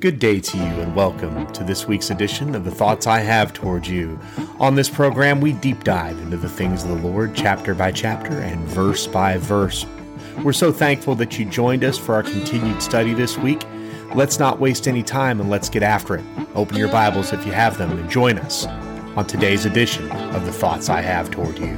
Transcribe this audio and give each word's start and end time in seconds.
Good 0.00 0.18
day 0.18 0.40
to 0.40 0.56
you, 0.56 0.64
and 0.64 0.96
welcome 0.96 1.46
to 1.52 1.62
this 1.62 1.86
week's 1.86 2.08
edition 2.08 2.54
of 2.54 2.64
The 2.64 2.70
Thoughts 2.70 3.06
I 3.06 3.18
Have 3.18 3.52
Toward 3.52 3.86
You. 3.86 4.18
On 4.58 4.74
this 4.74 4.88
program, 4.88 5.42
we 5.42 5.52
deep 5.52 5.84
dive 5.84 6.18
into 6.20 6.38
the 6.38 6.48
things 6.48 6.82
of 6.82 6.88
the 6.88 7.06
Lord, 7.06 7.34
chapter 7.34 7.74
by 7.74 7.92
chapter 7.92 8.32
and 8.40 8.66
verse 8.66 9.06
by 9.06 9.36
verse. 9.36 9.84
We're 10.42 10.54
so 10.54 10.72
thankful 10.72 11.16
that 11.16 11.38
you 11.38 11.44
joined 11.44 11.84
us 11.84 11.98
for 11.98 12.14
our 12.14 12.22
continued 12.22 12.80
study 12.80 13.12
this 13.12 13.36
week. 13.36 13.62
Let's 14.14 14.38
not 14.38 14.58
waste 14.58 14.88
any 14.88 15.02
time 15.02 15.38
and 15.38 15.50
let's 15.50 15.68
get 15.68 15.82
after 15.82 16.16
it. 16.16 16.24
Open 16.54 16.78
your 16.78 16.88
Bibles 16.88 17.34
if 17.34 17.44
you 17.44 17.52
have 17.52 17.76
them 17.76 17.90
and 17.90 18.08
join 18.08 18.38
us 18.38 18.64
on 18.64 19.26
today's 19.26 19.66
edition 19.66 20.10
of 20.10 20.46
The 20.46 20.52
Thoughts 20.52 20.88
I 20.88 21.02
Have 21.02 21.30
Toward 21.30 21.58
You. 21.58 21.76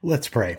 Let's 0.00 0.28
pray. 0.28 0.58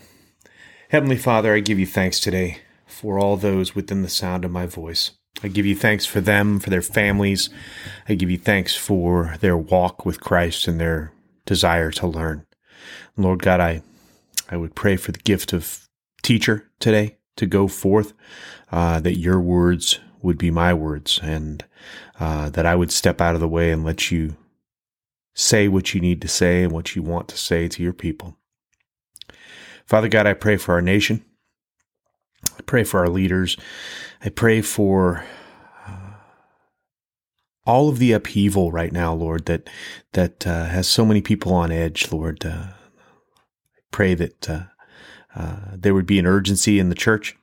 Heavenly 0.89 1.15
Father, 1.15 1.53
I 1.53 1.61
give 1.61 1.79
you 1.79 1.85
thanks 1.85 2.19
today 2.19 2.57
for 2.85 3.17
all 3.17 3.37
those 3.37 3.73
within 3.73 4.01
the 4.01 4.09
sound 4.09 4.43
of 4.43 4.51
my 4.51 4.65
voice. 4.65 5.11
I 5.41 5.47
give 5.47 5.65
you 5.65 5.77
thanks 5.77 6.05
for 6.05 6.19
them, 6.19 6.59
for 6.59 6.69
their 6.69 6.81
families. 6.81 7.49
I 8.09 8.15
give 8.15 8.29
you 8.29 8.37
thanks 8.37 8.75
for 8.75 9.37
their 9.39 9.55
walk 9.55 10.05
with 10.05 10.19
Christ 10.19 10.67
and 10.67 10.77
their 10.77 11.13
desire 11.45 11.89
to 11.91 12.07
learn. 12.07 12.45
Lord 13.15 13.41
God, 13.41 13.61
I, 13.61 13.81
I 14.49 14.57
would 14.57 14.75
pray 14.75 14.97
for 14.97 15.13
the 15.13 15.19
gift 15.19 15.53
of 15.53 15.87
teacher 16.21 16.69
today 16.81 17.15
to 17.37 17.45
go 17.45 17.69
forth, 17.69 18.11
uh, 18.73 18.99
that 18.99 19.19
your 19.19 19.39
words 19.39 20.01
would 20.21 20.37
be 20.37 20.51
my 20.51 20.73
words 20.73 21.17
and 21.23 21.63
uh, 22.19 22.49
that 22.49 22.65
I 22.65 22.75
would 22.75 22.91
step 22.91 23.21
out 23.21 23.35
of 23.35 23.41
the 23.41 23.47
way 23.47 23.71
and 23.71 23.85
let 23.85 24.11
you 24.11 24.35
say 25.33 25.69
what 25.69 25.93
you 25.93 26.01
need 26.01 26.21
to 26.23 26.27
say 26.27 26.63
and 26.63 26.73
what 26.73 26.93
you 26.93 27.01
want 27.01 27.29
to 27.29 27.37
say 27.37 27.69
to 27.69 27.81
your 27.81 27.93
people. 27.93 28.35
Father 29.89 30.07
God, 30.07 30.27
I 30.27 30.35
pray 30.35 30.55
for 30.55 30.75
our 30.75 30.83
nation. 30.83 31.25
I 32.45 32.61
pray 32.61 32.83
for 32.83 32.99
our 32.99 33.09
leaders. 33.09 33.57
I 34.23 34.29
pray 34.29 34.61
for 34.61 35.25
uh, 35.87 36.11
all 37.65 37.89
of 37.89 37.97
the 37.97 38.11
upheaval 38.11 38.71
right 38.71 38.91
now, 38.91 39.15
Lord, 39.15 39.47
that 39.47 39.67
that 40.13 40.45
uh, 40.45 40.65
has 40.65 40.87
so 40.87 41.05
many 41.05 41.21
people 41.21 41.55
on 41.55 41.71
edge, 41.71 42.11
Lord. 42.11 42.45
Uh, 42.45 42.67
I 42.67 43.79
pray 43.89 44.13
that 44.13 44.47
uh, 44.47 44.63
uh, 45.35 45.55
there 45.73 45.95
would 45.95 46.05
be 46.05 46.19
an 46.19 46.27
urgency 46.27 46.77
in 46.77 46.89
the 46.89 46.95
church 46.95 47.35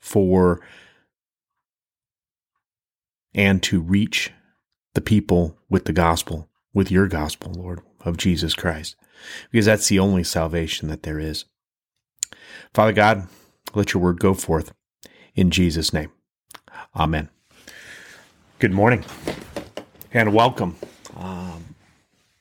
for 0.00 0.60
and 3.32 3.62
to 3.62 3.80
reach 3.80 4.32
the 4.94 5.00
people 5.00 5.56
with 5.68 5.84
the 5.84 5.92
gospel, 5.92 6.48
with 6.74 6.90
your 6.90 7.06
gospel, 7.06 7.52
Lord, 7.52 7.80
of 8.00 8.16
Jesus 8.16 8.54
Christ 8.54 8.96
because 9.50 9.66
that's 9.66 9.88
the 9.88 9.98
only 9.98 10.24
salvation 10.24 10.88
that 10.88 11.02
there 11.02 11.18
is. 11.18 11.44
Father 12.74 12.92
God, 12.92 13.28
let 13.74 13.94
your 13.94 14.02
word 14.02 14.20
go 14.20 14.34
forth 14.34 14.72
in 15.34 15.50
Jesus' 15.50 15.92
name. 15.92 16.10
Amen. 16.94 17.28
Good 18.58 18.72
morning 18.72 19.04
and 20.12 20.32
welcome. 20.32 20.76
Um, 21.16 21.74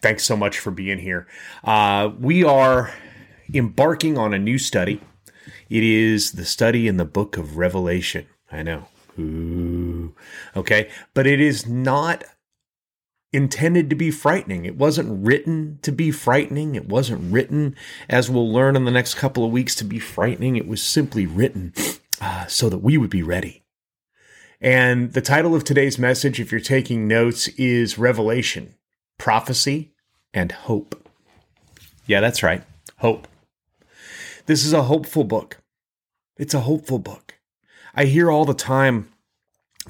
thanks 0.02 0.24
so 0.24 0.38
much 0.38 0.60
for 0.60 0.72
being 0.72 1.00
here. 1.00 1.28
Uh, 1.64 2.12
we 2.20 2.44
are 2.44 2.94
embarking 3.54 4.18
on 4.18 4.34
a 4.34 4.40
new 4.40 4.58
study. 4.58 5.02
It 5.70 5.84
is 5.84 6.34
the 6.34 6.46
study 6.46 6.88
in 6.88 6.98
the 6.98 7.06
book 7.06 7.38
of 7.38 7.58
Revelation. 7.58 8.28
I 8.52 8.64
know. 8.64 8.88
Ooh. 9.20 10.14
Okay. 10.56 10.90
But 11.14 11.28
it 11.28 11.40
is 11.40 11.68
not 11.68 12.24
intended 13.36 13.90
to 13.90 13.96
be 13.96 14.12
frightening. 14.12 14.66
It 14.66 14.78
wasn't 14.78 15.26
written 15.26 15.80
to 15.82 15.92
be 15.92 16.12
frightening. 16.12 16.76
It 16.76 16.88
wasn't 16.88 17.32
written, 17.32 17.76
as 18.10 18.30
we'll 18.30 18.52
learn 18.52 18.76
in 18.76 18.86
the 18.86 18.92
next 18.92 19.16
couple 19.16 19.44
of 19.44 19.52
weeks, 19.52 19.76
to 19.76 19.84
be 19.84 20.00
frightening. 20.00 20.56
It 20.56 20.68
was 20.68 20.82
simply 20.82 21.26
written 21.26 21.74
uh, 22.22 22.46
so 22.48 22.70
that 22.70 22.80
we 22.80 22.98
would 22.98 23.10
be 23.10 23.24
ready. 23.24 23.64
And 24.62 25.14
the 25.14 25.22
title 25.22 25.54
of 25.54 25.64
today's 25.64 26.00
message, 26.00 26.40
if 26.40 26.52
you're 26.52 26.62
taking 26.62 27.08
notes, 27.08 27.50
is 27.50 27.98
Revelation, 27.98 28.76
Prophecy, 29.18 29.92
and 30.34 30.52
Hope. 30.52 31.08
Yeah, 32.08 32.22
that's 32.22 32.42
right. 32.42 32.64
Hope. 32.98 33.28
This 34.46 34.66
is 34.66 34.74
a 34.74 34.84
hopeful 34.84 35.24
book. 35.24 35.58
It's 36.38 36.54
a 36.54 36.62
hopeful 36.62 37.00
book. 37.00 37.36
I 37.94 38.06
hear 38.06 38.32
all 38.32 38.46
the 38.46 38.54
time 38.54 39.10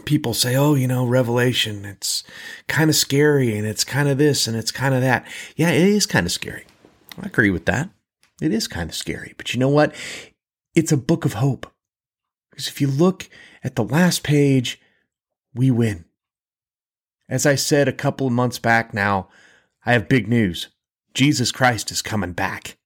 people 0.03 0.33
say, 0.33 0.55
oh, 0.55 0.75
you 0.75 0.87
know, 0.87 1.05
Revelation, 1.05 1.85
it's 1.85 2.23
kind 2.67 2.89
of 2.89 2.95
scary 2.95 3.57
and 3.57 3.65
it's 3.65 3.83
kind 3.83 4.09
of 4.09 4.17
this 4.17 4.47
and 4.47 4.57
it's 4.57 4.71
kind 4.71 4.93
of 4.93 5.01
that. 5.01 5.25
Yeah, 5.55 5.69
it 5.69 5.87
is 5.87 6.05
kind 6.05 6.25
of 6.25 6.31
scary. 6.31 6.65
I 7.21 7.27
agree 7.27 7.49
with 7.49 7.65
that. 7.65 7.89
It 8.41 8.51
is 8.51 8.67
kind 8.67 8.89
of 8.89 8.95
scary. 8.95 9.33
But 9.37 9.53
you 9.53 9.59
know 9.59 9.69
what? 9.69 9.95
It's 10.75 10.91
a 10.91 10.97
book 10.97 11.23
of 11.23 11.35
hope. 11.35 11.71
Because 12.49 12.67
if 12.67 12.81
you 12.81 12.87
look 12.87 13.29
at 13.63 13.75
the 13.75 13.83
last 13.83 14.23
page, 14.23 14.79
we 15.53 15.71
win. 15.71 16.05
As 17.27 17.45
I 17.45 17.55
said 17.55 17.87
a 17.87 17.93
couple 17.93 18.27
of 18.27 18.33
months 18.33 18.59
back 18.59 18.93
now, 18.93 19.29
I 19.85 19.93
have 19.93 20.09
big 20.09 20.27
news. 20.27 20.69
Jesus 21.13 21.51
Christ 21.51 21.91
is 21.91 22.01
coming 22.01 22.33
back. 22.33 22.77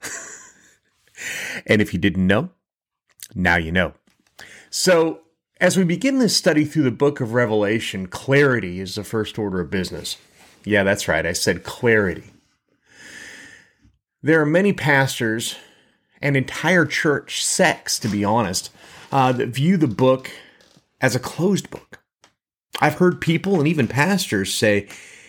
and 1.66 1.82
if 1.82 1.92
you 1.92 1.98
didn't 1.98 2.26
know, 2.26 2.50
now 3.34 3.56
you 3.56 3.72
know. 3.72 3.94
So 4.70 5.21
as 5.62 5.76
we 5.76 5.84
begin 5.84 6.18
this 6.18 6.36
study 6.36 6.64
through 6.64 6.82
the 6.82 6.90
book 6.90 7.20
of 7.20 7.34
Revelation, 7.34 8.08
clarity 8.08 8.80
is 8.80 8.96
the 8.96 9.04
first 9.04 9.38
order 9.38 9.60
of 9.60 9.70
business. 9.70 10.16
Yeah, 10.64 10.82
that's 10.82 11.06
right. 11.06 11.24
I 11.24 11.34
said 11.34 11.62
clarity. 11.62 12.32
There 14.22 14.40
are 14.40 14.46
many 14.46 14.72
pastors 14.72 15.54
and 16.20 16.36
entire 16.36 16.84
church 16.84 17.44
sects, 17.44 18.00
to 18.00 18.08
be 18.08 18.24
honest, 18.24 18.72
uh, 19.12 19.30
that 19.30 19.50
view 19.50 19.76
the 19.76 19.86
book 19.86 20.32
as 21.00 21.14
a 21.14 21.20
closed 21.20 21.70
book. 21.70 22.00
I've 22.80 22.98
heard 22.98 23.20
people 23.20 23.60
and 23.60 23.68
even 23.68 23.86
pastors 23.86 24.52
say 24.52 24.88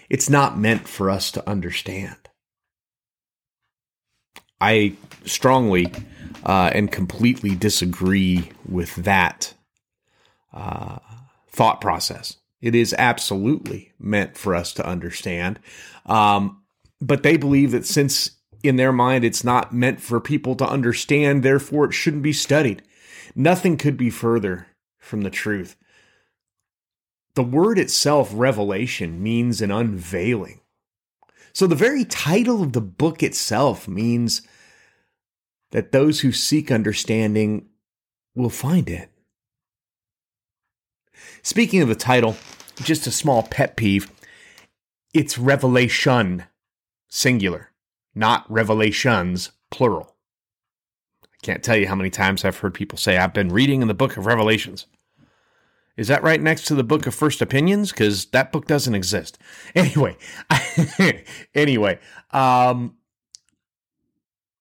it's 0.09 0.31
not 0.31 0.57
meant 0.57 0.87
for 0.87 1.11
us 1.11 1.29
to 1.33 1.47
understand. 1.47 2.17
I 4.59 4.95
strongly 5.25 5.93
uh, 6.43 6.71
and 6.73 6.91
completely 6.91 7.53
disagree 7.55 8.49
with 8.67 8.95
that 8.95 9.53
uh, 10.53 10.99
thought 11.49 11.81
process. 11.81 12.37
It 12.61 12.75
is 12.75 12.95
absolutely 12.97 13.91
meant 13.99 14.37
for 14.37 14.55
us 14.55 14.73
to 14.73 14.87
understand. 14.87 15.59
Um, 16.05 16.63
but 17.01 17.23
they 17.23 17.35
believe 17.35 17.71
that 17.71 17.85
since 17.85 18.37
in 18.63 18.77
their 18.77 18.93
mind 18.93 19.25
it's 19.25 19.43
not 19.43 19.73
meant 19.73 19.99
for 19.99 20.19
people 20.19 20.55
to 20.55 20.67
understand, 20.67 21.43
therefore 21.43 21.85
it 21.85 21.93
shouldn't 21.93 22.23
be 22.23 22.33
studied. 22.33 22.81
Nothing 23.35 23.77
could 23.77 23.97
be 23.97 24.09
further 24.09 24.67
from 24.99 25.21
the 25.21 25.29
truth. 25.29 25.75
The 27.35 27.43
word 27.43 27.79
itself, 27.79 28.31
revelation, 28.33 29.21
means 29.21 29.61
an 29.61 29.71
unveiling. 29.71 30.61
So 31.51 31.67
the 31.67 31.75
very 31.75 32.05
title 32.05 32.63
of 32.63 32.73
the 32.73 32.81
book 32.81 33.21
itself 33.21 33.87
means 33.87 34.41
that 35.71 35.91
those 35.91 36.21
who 36.21 36.31
seek 36.31 36.71
understanding 36.71 37.67
will 38.35 38.49
find 38.49 38.89
it. 38.89 39.09
Speaking 41.41 41.81
of 41.81 41.89
the 41.89 41.95
title, 41.95 42.35
just 42.77 43.07
a 43.07 43.11
small 43.11 43.43
pet 43.43 43.75
peeve. 43.75 44.11
It's 45.13 45.37
revelation, 45.37 46.45
singular, 47.07 47.69
not 48.15 48.49
revelations, 48.49 49.51
plural. 49.69 50.15
I 51.23 51.37
can't 51.43 51.63
tell 51.63 51.77
you 51.77 51.87
how 51.87 51.95
many 51.95 52.09
times 52.09 52.43
I've 52.43 52.57
heard 52.57 52.73
people 52.73 52.97
say, 52.97 53.17
I've 53.17 53.33
been 53.33 53.49
reading 53.49 53.81
in 53.81 53.87
the 53.87 53.93
book 53.93 54.17
of 54.17 54.25
Revelations. 54.25 54.87
Is 55.95 56.07
that 56.07 56.23
right 56.23 56.41
next 56.41 56.65
to 56.65 56.75
the 56.75 56.83
book 56.83 57.05
of 57.05 57.13
First 57.13 57.41
Opinions? 57.41 57.91
Because 57.91 58.25
that 58.27 58.51
book 58.51 58.65
doesn't 58.65 58.95
exist. 58.95 59.37
Anyway, 59.75 60.17
anyway, 61.55 61.99
um, 62.31 62.95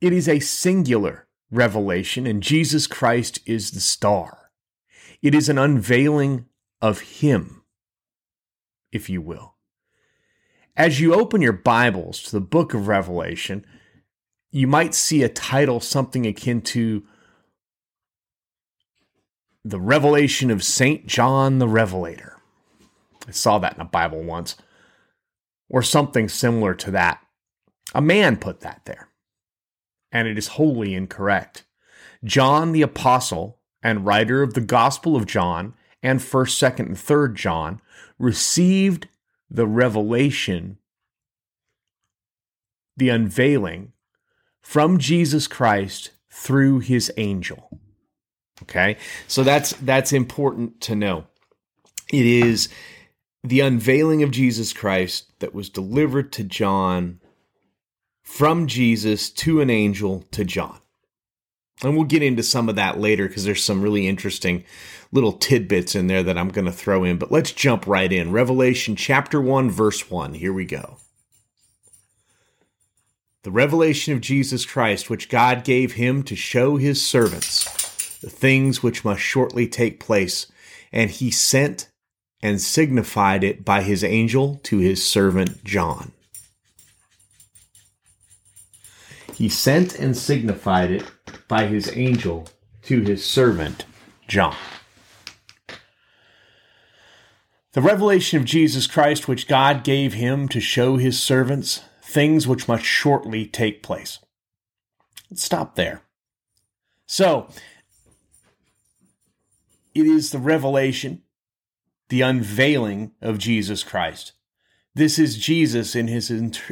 it 0.01 0.13
is 0.13 0.29
a 0.29 0.41
singular 0.41 1.27
revelation, 1.51 2.27
and 2.27 2.43
Jesus 2.43 2.87
Christ 2.87 3.41
is 3.47 3.71
the 3.71 3.81
star. 3.81 4.42
It 5.23 5.37
is 5.37 5.49
an 5.49 5.57
unveiling 5.57 6.47
of 6.81 7.01
Him, 7.01 7.63
if 8.91 9.09
you 9.09 9.23
will. 9.23 9.55
As 10.77 11.01
you 11.01 11.15
open 11.15 11.41
your 11.41 11.53
Bibles 11.53 12.21
to 12.25 12.33
the 12.33 12.41
book 12.41 12.75
of 12.75 12.89
Revelation, 12.89 13.65
you 14.51 14.67
might 14.67 14.95
see 14.95 15.23
a 15.23 15.29
title 15.29 15.79
something 15.79 16.27
akin 16.27 16.61
to 16.63 17.05
The 19.65 19.79
Revelation 19.79 20.51
of 20.51 20.65
St. 20.65 21.07
John 21.07 21.59
the 21.59 21.69
Revelator. 21.69 22.39
I 23.29 23.31
saw 23.31 23.59
that 23.61 23.77
in 23.77 23.81
a 23.81 23.87
Bible 23.87 24.23
once. 24.23 24.57
Or 25.71 25.83
something 25.83 26.29
similar 26.29 26.75
to 26.75 26.91
that. 26.91 27.21
A 27.95 28.03
man 28.03 28.37
put 28.37 28.61
that 28.61 28.83
there. 28.87 29.09
And 30.11 30.27
it 30.27 30.37
is 30.37 30.49
wholly 30.49 30.95
incorrect. 30.95 31.65
John 32.25 32.73
the 32.73 32.83
Apostle 32.83 33.61
and 33.83 34.07
writer 34.07 34.43
of 34.43 34.55
the 34.55 34.61
Gospel 34.61 35.17
of 35.17 35.27
John 35.27 35.75
and 36.03 36.21
1st, 36.21 36.75
2nd, 36.75 36.81
and 36.81 36.97
3rd 36.97 37.35
John 37.35 37.81
received 38.19 39.09
the 39.51 39.67
revelation, 39.67 40.79
the 42.97 43.09
unveiling 43.09 43.93
from 44.61 44.99
Jesus 44.99 45.47
Christ 45.47 46.11
through 46.31 46.81
his 46.81 47.13
angel. 47.17 47.81
Okay? 48.63 48.97
So 49.27 49.43
that's 49.43 49.73
that's 49.75 50.13
important 50.13 50.81
to 50.83 50.95
know. 50.95 51.27
It 52.13 52.27
is 52.27 52.69
the 53.43 53.61
unveiling 53.61 54.23
of 54.23 54.31
Jesus 54.31 54.73
Christ 54.73 55.39
that 55.41 55.55
was 55.55 55.69
delivered 55.69 56.33
to 56.33 56.45
John 56.45 57.21
from 58.23 58.67
Jesus 58.67 59.31
to 59.31 59.61
an 59.61 59.69
angel 59.69 60.25
to 60.31 60.45
John. 60.45 60.79
And 61.83 61.97
we'll 61.97 62.05
get 62.05 62.23
into 62.23 62.43
some 62.43 62.69
of 62.69 62.77
that 62.77 63.01
later 63.01 63.27
because 63.27 63.45
there's 63.45 63.65
some 63.65 63.83
really 63.83 64.07
interesting 64.07 64.65
little 65.11 65.33
tidbits 65.33 65.95
in 65.95 66.07
there 66.07 66.23
that 66.23 66.39
I'm 66.39 66.49
going 66.49 66.65
to 66.65 66.73
throw 66.73 67.05
in. 67.05 67.19
But 67.19 67.33
let's 67.33 67.53
jump 67.53 67.87
right 67.87 68.13
in. 68.13 68.33
Revelation 68.33 68.97
chapter 68.97 69.41
1, 69.41 69.71
verse 69.71 70.11
1. 70.11 70.35
Here 70.35 70.53
we 70.53 70.65
go. 70.65 70.99
The 73.43 73.51
revelation 73.51 74.15
of 74.15 74.21
Jesus 74.21 74.65
Christ, 74.65 75.11
which 75.11 75.29
God 75.29 75.65
gave 75.65 75.95
him 75.95 76.23
to 76.25 76.37
show 76.37 76.77
his 76.77 77.05
servants 77.05 78.19
the 78.21 78.31
things 78.31 78.83
which 78.83 79.05
must 79.05 79.21
shortly 79.21 79.67
take 79.67 79.99
place. 79.99 80.47
And 80.93 81.11
he 81.11 81.31
sent 81.33 81.89
and 82.41 82.61
signified 82.61 83.43
it 83.43 83.65
by 83.65 83.83
his 83.83 84.05
angel 84.05 84.61
to 84.65 84.79
his 84.79 85.05
servant 85.05 85.65
John. 85.65 86.13
He 89.35 89.49
sent 89.49 89.99
and 89.99 90.17
signified 90.17 90.91
it 90.91 91.11
by 91.53 91.67
his 91.67 91.95
angel 91.99 92.49
to 92.81 93.03
his 93.03 93.23
servant 93.23 93.85
John. 94.27 94.57
The 97.73 97.83
revelation 97.83 98.39
of 98.39 98.47
Jesus 98.47 98.87
Christ, 98.87 99.29
which 99.29 99.47
God 99.47 99.85
gave 99.85 100.15
him 100.15 100.49
to 100.49 100.61
show 100.61 100.97
his 100.97 101.23
servants 101.23 101.83
things 102.03 102.49
which 102.49 102.69
must 102.69 102.85
shortly 102.85 103.45
take 103.45 103.83
place. 103.83 104.19
Let's 105.31 105.43
stop 105.43 105.75
there. 105.75 106.01
So, 107.05 107.49
it 109.95 110.07
is 110.07 110.31
the 110.31 110.39
revelation 110.39 111.21
the 112.09 112.23
unveiling 112.23 113.13
of 113.21 113.37
Jesus 113.37 113.85
Christ. 113.85 114.33
This 114.95 115.19
is 115.19 115.37
Jesus 115.37 115.95
in 115.95 116.09
his, 116.09 116.29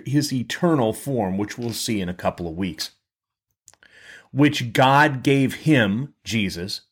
his 0.06 0.32
eternal 0.32 0.94
form, 0.94 1.36
which 1.36 1.58
we'll 1.58 1.74
see 1.74 2.00
in 2.00 2.08
a 2.08 2.14
couple 2.14 2.48
of 2.48 2.56
weeks, 2.56 2.92
which 4.32 4.72
God 4.72 5.22
gave 5.22 5.54
him, 5.54 6.14
Jesus, 6.24 6.82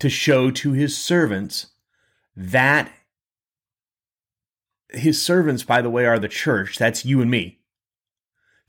to 0.00 0.08
show 0.08 0.50
to 0.50 0.72
his 0.72 0.96
servants 0.96 1.68
that 2.36 2.90
his 4.90 5.22
servants, 5.22 5.62
by 5.62 5.82
the 5.82 5.90
way, 5.90 6.06
are 6.06 6.18
the 6.18 6.28
church. 6.28 6.78
That's 6.78 7.04
you 7.04 7.20
and 7.20 7.30
me. 7.30 7.60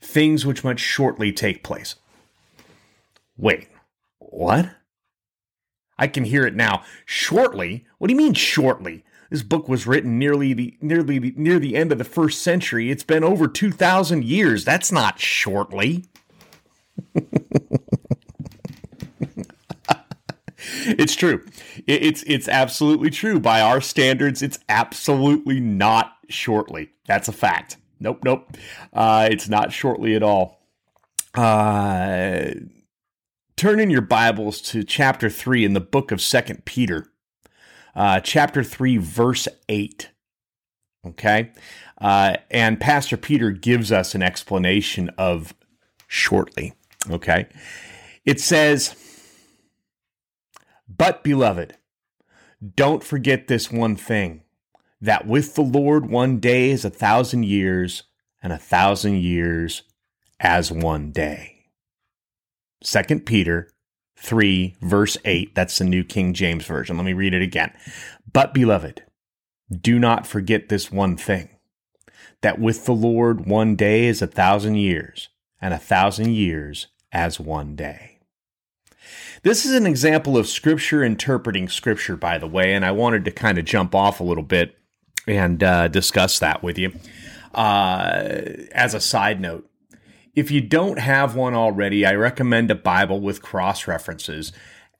Things 0.00 0.44
which 0.44 0.64
must 0.64 0.80
shortly 0.82 1.32
take 1.32 1.62
place. 1.62 1.96
Wait, 3.36 3.68
what? 4.18 4.70
I 5.98 6.08
can 6.08 6.24
hear 6.24 6.46
it 6.46 6.54
now. 6.54 6.82
Shortly? 7.04 7.86
What 7.98 8.08
do 8.08 8.14
you 8.14 8.18
mean 8.18 8.34
shortly? 8.34 9.04
This 9.30 9.42
book 9.42 9.68
was 9.68 9.86
written 9.86 10.18
nearly 10.18 10.52
the 10.52 10.76
nearly 10.80 11.18
the, 11.18 11.34
near 11.36 11.58
the 11.58 11.76
end 11.76 11.92
of 11.92 11.98
the 11.98 12.04
first 12.04 12.42
century. 12.42 12.90
It's 12.90 13.02
been 13.02 13.24
over 13.24 13.48
2000 13.48 14.24
years. 14.24 14.64
That's 14.64 14.92
not 14.92 15.18
shortly. 15.18 16.04
it's 20.86 21.14
true. 21.14 21.44
It's 21.86 22.22
it's 22.26 22.48
absolutely 22.48 23.10
true 23.10 23.40
by 23.40 23.60
our 23.60 23.80
standards. 23.80 24.42
It's 24.42 24.58
absolutely 24.68 25.60
not 25.60 26.16
shortly. 26.28 26.90
That's 27.06 27.28
a 27.28 27.32
fact. 27.32 27.76
Nope, 28.00 28.20
nope. 28.24 28.56
Uh, 28.92 29.28
it's 29.30 29.48
not 29.48 29.72
shortly 29.72 30.14
at 30.14 30.22
all. 30.22 30.60
Uh, 31.34 32.50
turn 33.56 33.80
in 33.80 33.90
your 33.90 34.00
Bibles 34.00 34.60
to 34.60 34.84
chapter 34.84 35.30
3 35.30 35.64
in 35.64 35.72
the 35.72 35.80
book 35.80 36.12
of 36.12 36.20
Second 36.20 36.64
Peter, 36.64 37.06
uh, 37.94 38.20
chapter 38.20 38.62
3, 38.62 38.98
verse 38.98 39.48
8. 39.68 40.10
Okay? 41.06 41.52
Uh, 42.00 42.36
and 42.50 42.80
Pastor 42.80 43.16
Peter 43.16 43.50
gives 43.50 43.92
us 43.92 44.14
an 44.14 44.22
explanation 44.22 45.10
of 45.16 45.54
shortly. 46.06 46.74
Okay? 47.10 47.46
It 48.24 48.40
says, 48.40 48.94
But, 50.88 51.24
beloved, 51.24 51.76
don't 52.74 53.02
forget 53.02 53.48
this 53.48 53.70
one 53.70 53.96
thing 53.96 54.42
that 55.00 55.26
with 55.26 55.54
the 55.54 55.62
Lord 55.62 56.08
one 56.08 56.38
day 56.38 56.70
is 56.70 56.84
a 56.84 56.90
thousand 56.90 57.44
years, 57.44 58.04
and 58.42 58.52
a 58.52 58.58
thousand 58.58 59.20
years 59.20 59.82
as 60.40 60.70
one 60.70 61.10
day. 61.10 61.66
2 62.82 63.20
Peter 63.20 63.70
3, 64.16 64.76
verse 64.80 65.16
8. 65.24 65.54
That's 65.54 65.78
the 65.78 65.84
New 65.84 66.04
King 66.04 66.34
James 66.34 66.64
Version. 66.64 66.96
Let 66.96 67.06
me 67.06 67.12
read 67.12 67.34
it 67.34 67.42
again. 67.42 67.72
But, 68.30 68.52
beloved, 68.52 69.02
do 69.70 69.98
not 69.98 70.26
forget 70.26 70.68
this 70.68 70.92
one 70.92 71.16
thing 71.16 71.48
that 72.42 72.58
with 72.58 72.84
the 72.84 72.92
Lord 72.92 73.46
one 73.46 73.74
day 73.74 74.04
is 74.04 74.20
a 74.20 74.26
thousand 74.26 74.76
years, 74.76 75.30
and 75.60 75.72
a 75.72 75.78
thousand 75.78 76.34
years 76.34 76.88
as 77.10 77.40
one 77.40 77.74
day. 77.74 78.13
This 79.42 79.64
is 79.64 79.74
an 79.74 79.86
example 79.86 80.36
of 80.36 80.46
Scripture 80.46 81.04
interpreting 81.04 81.68
Scripture, 81.68 82.16
by 82.16 82.38
the 82.38 82.46
way, 82.46 82.74
and 82.74 82.84
I 82.84 82.92
wanted 82.92 83.24
to 83.26 83.30
kind 83.30 83.58
of 83.58 83.64
jump 83.64 83.94
off 83.94 84.20
a 84.20 84.24
little 84.24 84.42
bit 84.44 84.76
and 85.26 85.62
uh, 85.62 85.88
discuss 85.88 86.38
that 86.38 86.62
with 86.62 86.78
you. 86.78 86.92
Uh, 87.54 88.22
as 88.72 88.94
a 88.94 89.00
side 89.00 89.40
note, 89.40 89.68
if 90.34 90.50
you 90.50 90.60
don't 90.60 90.98
have 90.98 91.36
one 91.36 91.54
already, 91.54 92.04
I 92.04 92.14
recommend 92.14 92.70
a 92.70 92.74
Bible 92.74 93.20
with 93.20 93.42
cross 93.42 93.86
references 93.86 94.52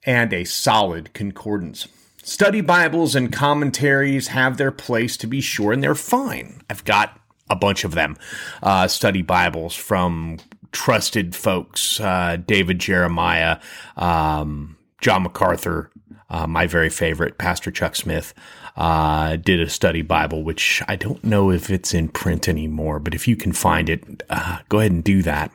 and 0.05 0.31
a 0.31 0.45
solid 0.45 1.13
concordance. 1.13 1.87
Study 2.23 2.61
Bibles 2.61 3.15
and 3.15 3.31
commentaries 3.31 4.29
have 4.29 4.57
their 4.57 4.71
place 4.71 5.17
to 5.17 5.27
be 5.27 5.41
sure, 5.41 5.73
and 5.73 5.83
they're 5.83 5.93
fine. 5.93 6.61
I've 6.69 6.83
got 6.85 7.19
a 7.49 7.55
bunch 7.55 7.83
of 7.83 7.93
them. 7.93 8.17
Uh, 8.63 8.87
study 8.87 9.21
Bibles 9.21 9.75
from 9.75 10.37
trusted 10.75 11.33
folks, 11.33 12.01
uh, 12.01 12.35
David 12.45 12.79
Jeremiah, 12.79 13.59
um, 13.95 14.77
John 14.99 15.23
MacArthur, 15.23 15.89
uh, 16.29 16.45
my 16.47 16.67
very 16.67 16.89
favorite, 16.89 17.37
Pastor 17.37 17.71
Chuck 17.71 17.95
Smith 17.95 18.33
uh, 18.75 19.37
did 19.37 19.61
a 19.61 19.69
study 19.69 20.01
Bible, 20.01 20.43
which 20.43 20.83
I 20.85 20.97
don't 20.97 21.23
know 21.23 21.49
if 21.49 21.69
it's 21.69 21.93
in 21.93 22.09
print 22.09 22.49
anymore, 22.49 22.99
but 22.99 23.15
if 23.15 23.25
you 23.25 23.37
can 23.37 23.53
find 23.53 23.89
it, 23.89 24.23
uh, 24.29 24.59
go 24.67 24.79
ahead 24.79 24.91
and 24.91 25.03
do 25.03 25.23
that. 25.23 25.49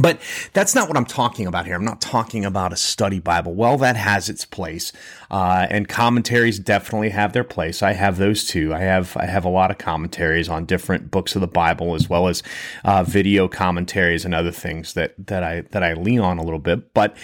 But 0.00 0.20
that's 0.52 0.74
not 0.74 0.88
what 0.88 0.96
I'm 0.96 1.04
talking 1.04 1.46
about 1.46 1.66
here. 1.66 1.74
I'm 1.74 1.84
not 1.84 2.00
talking 2.00 2.44
about 2.44 2.72
a 2.72 2.76
study 2.76 3.20
Bible. 3.20 3.54
Well, 3.54 3.78
that 3.78 3.96
has 3.96 4.28
its 4.28 4.44
place, 4.44 4.92
uh, 5.30 5.66
and 5.70 5.88
commentaries 5.88 6.58
definitely 6.58 7.10
have 7.10 7.32
their 7.32 7.44
place. 7.44 7.82
I 7.82 7.92
have 7.92 8.18
those 8.18 8.44
too. 8.44 8.74
I 8.74 8.80
have 8.80 9.16
I 9.16 9.26
have 9.26 9.44
a 9.44 9.48
lot 9.48 9.70
of 9.70 9.78
commentaries 9.78 10.48
on 10.48 10.64
different 10.64 11.10
books 11.10 11.34
of 11.34 11.40
the 11.40 11.46
Bible, 11.46 11.94
as 11.94 12.08
well 12.08 12.28
as 12.28 12.42
uh, 12.84 13.04
video 13.04 13.46
commentaries 13.46 14.24
and 14.24 14.34
other 14.34 14.52
things 14.52 14.94
that 14.94 15.14
that 15.26 15.44
I 15.44 15.62
that 15.70 15.82
I 15.82 15.92
lean 15.94 16.20
on 16.20 16.38
a 16.38 16.42
little 16.42 16.58
bit. 16.58 16.92
But 16.92 17.16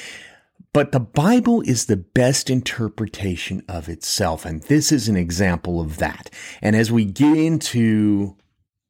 but 0.73 0.93
the 0.93 1.01
Bible 1.01 1.63
is 1.63 1.87
the 1.87 1.97
best 1.97 2.49
interpretation 2.49 3.65
of 3.69 3.89
itself. 3.89 4.45
And 4.45 4.63
this 4.63 4.93
is 4.93 5.09
an 5.09 5.17
example 5.17 5.81
of 5.81 5.97
that. 5.97 6.31
And 6.63 6.77
as 6.77 6.93
we 6.93 7.05
get 7.05 7.37
into 7.37 8.37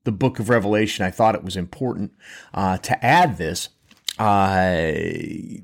the 0.05 0.13
book 0.13 0.39
of 0.39 0.49
Revelation, 0.49 1.05
I 1.05 1.11
thought 1.11 1.35
it 1.35 1.45
was 1.45 1.57
important 1.57 2.13
uh, 2.55 2.79
to 2.79 3.05
add 3.05 3.39
this 3.39 3.69
uh, 4.19 4.93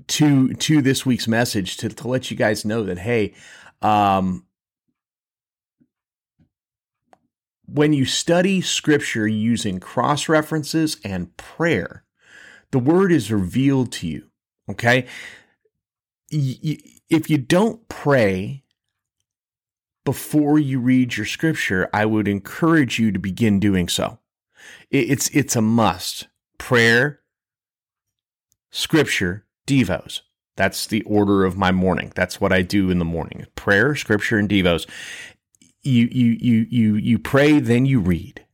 to 0.07 0.55
to 0.55 0.83
this 0.83 1.05
week's 1.05 1.29
message 1.29 1.77
to, 1.79 1.89
to 1.89 2.09
let 2.09 2.31
you 2.31 2.37
guys 2.37 2.65
know 2.65 2.83
that 2.85 2.99
hey, 2.99 3.35
um, 3.83 4.45
when 7.67 7.93
you 7.93 8.05
study 8.05 8.61
Scripture 8.61 9.27
using 9.27 9.81
cross 9.81 10.29
references 10.29 10.99
and 11.05 11.37
prayer, 11.37 12.05
the 12.71 12.79
Word 12.79 13.13
is 13.13 13.31
revealed 13.31 13.93
to 13.93 14.07
you. 14.07 14.31
Okay, 14.71 15.07
if 16.31 17.31
you 17.31 17.39
don't 17.39 17.89
pray 17.89 18.65
before 20.05 20.59
you 20.59 20.79
read 20.79 21.17
your 21.17 21.27
scripture, 21.27 21.91
I 21.93 22.07
would 22.07 22.29
encourage 22.29 22.99
you 22.99 23.13
to 23.13 23.19
begin 23.19 23.61
doing 23.61 23.89
so. 23.89 24.19
It's 24.91 25.29
it's 25.31 25.57
a 25.57 25.63
must. 25.63 26.29
Prayer, 26.59 27.21
scripture, 28.71 29.47
devos. 29.67 30.21
That's 30.57 30.87
the 30.87 31.03
order 31.03 31.45
of 31.45 31.57
my 31.57 31.71
morning. 31.71 32.13
That's 32.15 32.41
what 32.41 32.53
I 32.53 32.63
do 32.63 32.91
in 32.91 32.99
the 32.99 33.05
morning. 33.05 33.47
Prayer, 33.57 33.95
scripture, 33.95 34.39
and 34.39 34.49
devos. 34.49 34.89
You 35.83 36.09
you 36.11 36.37
you 36.41 36.67
you 36.71 36.95
you 36.97 37.19
pray, 37.19 37.61
then 37.61 37.87
you 37.87 38.01
read 38.01 38.47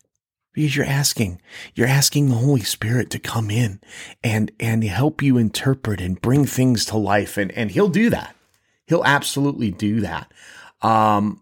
because 0.52 0.76
you're 0.76 0.86
asking 0.86 1.40
you're 1.74 1.86
asking 1.88 2.28
the 2.28 2.36
holy 2.36 2.60
spirit 2.60 3.10
to 3.10 3.18
come 3.18 3.50
in 3.50 3.80
and 4.22 4.50
and 4.60 4.84
help 4.84 5.22
you 5.22 5.38
interpret 5.38 6.00
and 6.00 6.20
bring 6.20 6.44
things 6.44 6.84
to 6.84 6.96
life 6.96 7.36
and 7.36 7.50
and 7.52 7.70
he'll 7.70 7.88
do 7.88 8.10
that 8.10 8.36
he'll 8.86 9.04
absolutely 9.04 9.70
do 9.70 10.00
that 10.00 10.32
um 10.82 11.41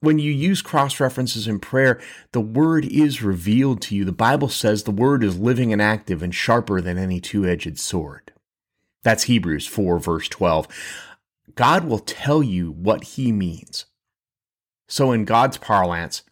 when 0.00 0.18
you 0.18 0.30
use 0.30 0.62
cross 0.62 1.00
references 1.00 1.48
in 1.48 1.58
prayer, 1.58 2.00
the 2.32 2.40
word 2.40 2.84
is 2.84 3.22
revealed 3.22 3.82
to 3.82 3.96
you. 3.96 4.04
The 4.04 4.12
Bible 4.12 4.48
says 4.48 4.82
the 4.82 4.90
word 4.90 5.24
is 5.24 5.38
living 5.38 5.72
and 5.72 5.82
active 5.82 6.22
and 6.22 6.34
sharper 6.34 6.80
than 6.80 6.98
any 6.98 7.20
two 7.20 7.44
edged 7.46 7.78
sword. 7.78 8.32
That's 9.02 9.24
Hebrews 9.24 9.66
4, 9.66 9.98
verse 9.98 10.28
12. 10.28 10.68
God 11.54 11.84
will 11.84 11.98
tell 11.98 12.42
you 12.42 12.70
what 12.70 13.04
he 13.04 13.32
means. 13.32 13.86
So, 14.86 15.12
in 15.12 15.24
God's 15.24 15.58
parlance, 15.58 16.22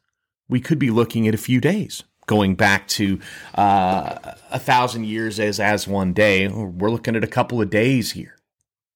we 0.48 0.60
could 0.60 0.78
be 0.78 0.90
looking 0.90 1.26
at 1.26 1.34
a 1.34 1.38
few 1.38 1.60
days, 1.60 2.04
going 2.26 2.54
back 2.54 2.86
to 2.88 3.18
uh, 3.54 4.34
a 4.50 4.58
thousand 4.58 5.06
years 5.06 5.38
as 5.40 5.60
as 5.60 5.86
one 5.86 6.12
day. 6.12 6.48
We're 6.48 6.90
looking 6.90 7.16
at 7.16 7.24
a 7.24 7.28
couple 7.28 7.60
of 7.60 7.70
days 7.70 8.12
here. 8.12 8.36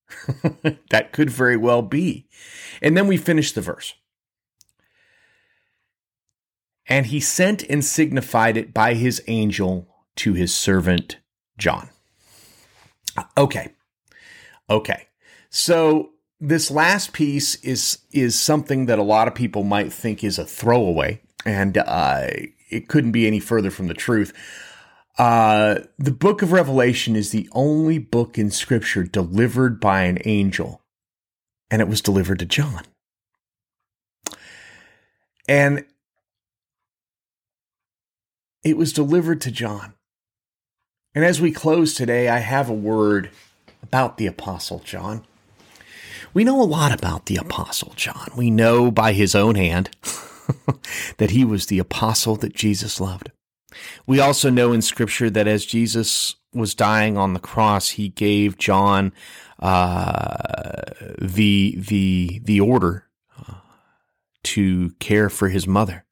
that 0.90 1.12
could 1.12 1.30
very 1.30 1.56
well 1.56 1.82
be. 1.82 2.26
And 2.80 2.96
then 2.96 3.06
we 3.06 3.16
finish 3.16 3.52
the 3.52 3.60
verse. 3.60 3.94
And 6.90 7.06
he 7.06 7.20
sent 7.20 7.62
and 7.70 7.85
signified 7.85 8.56
it 8.59 8.75
by 8.75 8.94
his 8.94 9.23
angel 9.28 9.88
to 10.16 10.35
his 10.35 10.52
servant 10.52 11.18
John. 11.56 11.88
Okay. 13.38 13.68
Okay. 14.68 15.06
So 15.50 16.11
this 16.40 16.70
last 16.70 17.12
piece 17.12 17.54
is 17.56 17.99
is 18.12 18.38
something 18.38 18.87
that 18.87 18.99
a 18.99 19.04
lot 19.04 19.28
of 19.28 19.35
people 19.35 19.62
might 19.62 19.92
think 19.92 20.25
is 20.25 20.38
a 20.38 20.44
throwaway, 20.44 21.20
and 21.44 21.78
uh, 21.78 22.26
it 22.70 22.88
couldn't 22.88 23.12
be 23.12 23.26
any 23.26 23.40
further 23.40 23.70
from 23.70 23.88
the 23.88 23.94
truth. 23.94 24.32
Uh, 25.18 25.80
the 25.99 26.12
book 26.12 26.40
of 26.40 26.52
Revelation 26.52 27.14
is 27.14 27.30
the 27.30 27.49
only 27.52 27.99
book 27.99 28.38
in 28.38 28.50
Scripture 28.50 29.04
delivered 29.04 29.78
by 29.80 30.02
an 30.02 30.18
angel, 30.25 30.80
and 31.70 31.82
it 31.82 31.88
was 31.88 32.00
delivered 32.00 32.38
to 32.38 32.47
John. 32.47 32.82
And 35.47 35.85
it 38.62 38.76
was 38.76 38.92
delivered 38.92 39.40
to 39.42 39.50
John. 39.50 39.94
And 41.14 41.24
as 41.24 41.40
we 41.40 41.50
close 41.50 41.94
today, 41.94 42.28
I 42.28 42.38
have 42.38 42.68
a 42.68 42.74
word 42.74 43.30
about 43.82 44.16
the 44.16 44.26
Apostle 44.26 44.80
John. 44.80 45.24
We 46.32 46.44
know 46.44 46.60
a 46.60 46.64
lot 46.64 46.96
about 46.96 47.26
the 47.26 47.36
Apostle 47.36 47.92
John. 47.96 48.30
We 48.36 48.50
know 48.50 48.90
by 48.90 49.12
his 49.12 49.34
own 49.34 49.56
hand 49.56 49.90
that 51.16 51.30
he 51.30 51.44
was 51.44 51.66
the 51.66 51.80
apostle 51.80 52.36
that 52.36 52.54
Jesus 52.54 53.00
loved. 53.00 53.32
We 54.06 54.20
also 54.20 54.50
know 54.50 54.72
in 54.72 54.82
Scripture 54.82 55.30
that 55.30 55.48
as 55.48 55.66
Jesus 55.66 56.36
was 56.52 56.74
dying 56.74 57.16
on 57.16 57.34
the 57.34 57.40
cross, 57.40 57.90
he 57.90 58.08
gave 58.08 58.58
John 58.58 59.12
uh, 59.58 60.82
the 61.20 61.76
the 61.78 62.40
the 62.44 62.60
order 62.60 63.06
uh, 63.38 63.54
to 64.44 64.90
care 64.98 65.28
for 65.28 65.48
his 65.48 65.66
mother 65.66 66.04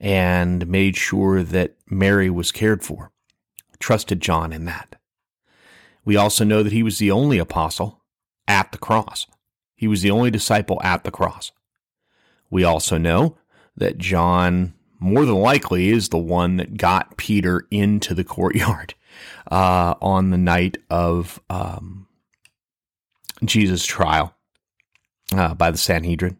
and 0.00 0.66
made 0.66 0.96
sure 0.96 1.42
that 1.42 1.76
Mary 1.88 2.30
was 2.30 2.50
cared 2.50 2.82
for. 2.82 3.12
Trusted 3.78 4.20
John 4.20 4.52
in 4.52 4.64
that. 4.64 4.96
We 6.04 6.16
also 6.16 6.44
know 6.44 6.62
that 6.62 6.72
he 6.72 6.82
was 6.82 6.98
the 6.98 7.10
only 7.10 7.38
apostle 7.38 8.02
at 8.48 8.72
the 8.72 8.78
cross. 8.78 9.26
He 9.76 9.86
was 9.86 10.02
the 10.02 10.10
only 10.10 10.30
disciple 10.30 10.80
at 10.82 11.04
the 11.04 11.10
cross. 11.10 11.52
We 12.50 12.64
also 12.64 12.98
know 12.98 13.38
that 13.76 13.98
John, 13.98 14.74
more 14.98 15.24
than 15.24 15.36
likely, 15.36 15.90
is 15.90 16.08
the 16.08 16.18
one 16.18 16.56
that 16.56 16.76
got 16.76 17.16
Peter 17.16 17.66
into 17.70 18.14
the 18.14 18.24
courtyard 18.24 18.94
uh, 19.50 19.94
on 20.00 20.30
the 20.30 20.38
night 20.38 20.78
of 20.88 21.40
um, 21.48 22.06
Jesus' 23.44 23.84
trial 23.84 24.34
uh, 25.32 25.54
by 25.54 25.70
the 25.70 25.78
Sanhedrin. 25.78 26.38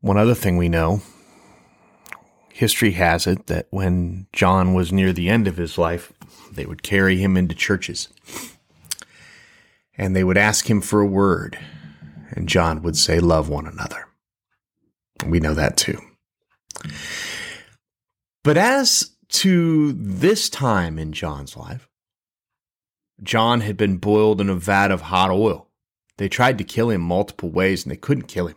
One 0.00 0.16
other 0.16 0.34
thing 0.34 0.56
we 0.56 0.68
know 0.68 1.02
history 2.52 2.92
has 2.92 3.26
it 3.26 3.46
that 3.46 3.66
when 3.70 4.26
John 4.32 4.74
was 4.74 4.92
near 4.92 5.12
the 5.12 5.28
end 5.28 5.48
of 5.48 5.56
his 5.56 5.78
life, 5.78 6.12
they 6.52 6.66
would 6.66 6.82
carry 6.82 7.16
him 7.16 7.36
into 7.36 7.54
churches 7.54 8.08
and 9.96 10.16
they 10.16 10.24
would 10.24 10.38
ask 10.38 10.68
him 10.68 10.80
for 10.80 11.00
a 11.00 11.06
word, 11.06 11.58
and 12.30 12.48
John 12.48 12.82
would 12.82 12.96
say, 12.96 13.20
Love 13.20 13.48
one 13.48 13.66
another. 13.66 14.06
We 15.26 15.40
know 15.40 15.54
that 15.54 15.76
too. 15.76 15.98
But 18.42 18.56
as 18.56 19.10
to 19.28 19.92
this 19.92 20.48
time 20.48 20.98
in 20.98 21.12
John's 21.12 21.56
life, 21.56 21.88
John 23.22 23.60
had 23.60 23.76
been 23.76 23.98
boiled 23.98 24.40
in 24.40 24.48
a 24.48 24.56
vat 24.56 24.90
of 24.90 25.02
hot 25.02 25.30
oil. 25.30 25.68
They 26.16 26.28
tried 26.28 26.58
to 26.58 26.64
kill 26.64 26.90
him 26.90 27.00
multiple 27.00 27.50
ways 27.50 27.84
and 27.84 27.92
they 27.92 27.96
couldn't 27.96 28.26
kill 28.26 28.48
him. 28.48 28.56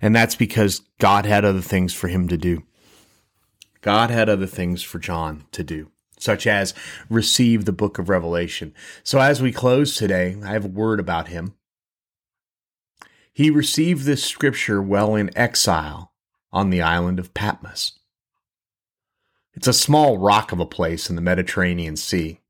And 0.00 0.14
that's 0.14 0.34
because 0.34 0.82
God 0.98 1.26
had 1.26 1.44
other 1.44 1.60
things 1.60 1.92
for 1.92 2.08
him 2.08 2.28
to 2.28 2.36
do. 2.36 2.62
God 3.80 4.10
had 4.10 4.28
other 4.28 4.46
things 4.46 4.82
for 4.82 4.98
John 4.98 5.44
to 5.52 5.62
do, 5.62 5.90
such 6.18 6.46
as 6.46 6.74
receive 7.08 7.64
the 7.64 7.72
book 7.72 7.98
of 7.98 8.08
Revelation. 8.08 8.74
So 9.04 9.20
as 9.20 9.40
we 9.40 9.52
close 9.52 9.96
today, 9.96 10.36
I 10.44 10.48
have 10.48 10.64
a 10.64 10.68
word 10.68 10.98
about 10.98 11.28
him. 11.28 11.54
He 13.32 13.50
received 13.50 14.04
this 14.04 14.24
scripture 14.24 14.82
while 14.82 15.14
in 15.14 15.36
exile 15.36 16.12
on 16.52 16.70
the 16.70 16.82
island 16.82 17.18
of 17.18 17.34
Patmos. 17.34 17.98
It's 19.54 19.68
a 19.68 19.72
small 19.72 20.18
rock 20.18 20.52
of 20.52 20.60
a 20.60 20.66
place 20.66 21.08
in 21.08 21.16
the 21.16 21.22
Mediterranean 21.22 21.96
Sea. 21.96 22.40